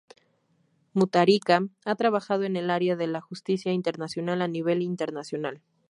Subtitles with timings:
[0.93, 5.61] Mutharika ha trabajado en el área de la justicia internacional a nivel internacional.